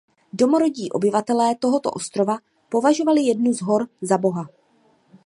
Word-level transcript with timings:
Domorodí 0.33 0.89
obyvatelé 0.91 1.55
tohoto 1.55 1.91
ostrova 1.91 2.37
považovali 2.69 3.21
jednu 3.21 3.53
z 3.53 3.61
hor 3.61 3.87
za 4.01 4.17
boha. 4.17 4.49